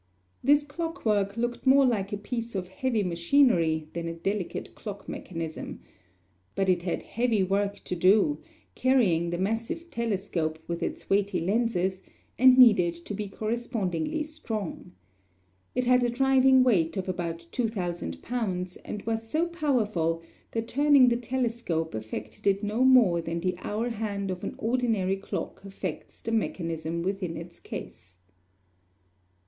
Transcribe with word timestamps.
This 0.43 0.63
clock 0.63 1.05
work 1.05 1.37
looked 1.37 1.67
more 1.67 1.85
like 1.85 2.11
a 2.11 2.17
piece 2.17 2.55
of 2.55 2.69
heavy 2.69 3.03
machinery 3.03 3.87
than 3.93 4.07
a 4.07 4.15
delicate 4.15 4.73
clock 4.73 5.07
mechanism. 5.07 5.79
But 6.55 6.69
it 6.69 6.81
had 6.81 7.03
heavy 7.03 7.43
work 7.43 7.75
to 7.83 7.95
do, 7.95 8.39
carrying 8.73 9.29
the 9.29 9.37
massive 9.37 9.91
telescope 9.91 10.57
with 10.67 10.81
its 10.81 11.07
weighty 11.07 11.39
lenses, 11.39 12.01
and 12.39 12.57
needed 12.57 12.95
to 13.05 13.13
be 13.13 13.27
correspondingly 13.27 14.23
strong. 14.23 14.91
It 15.75 15.85
had 15.85 16.03
a 16.03 16.09
driving 16.09 16.63
weight 16.63 16.97
of 16.97 17.07
about 17.07 17.45
2,000 17.51 18.23
pounds, 18.23 18.77
and 18.77 19.03
was 19.03 19.29
so 19.29 19.45
powerful 19.45 20.23
that 20.53 20.67
turning 20.67 21.09
the 21.09 21.17
telescope 21.17 21.93
affected 21.93 22.47
it 22.47 22.63
no 22.63 22.83
more 22.83 23.21
than 23.21 23.39
the 23.39 23.55
hour 23.59 23.89
hand 23.89 24.31
of 24.31 24.43
an 24.43 24.55
ordinary 24.57 25.17
clock 25.17 25.63
affects 25.63 26.23
the 26.23 26.31
mechanism 26.31 27.03
within 27.03 27.37
its 27.37 27.59
case. 27.59 28.17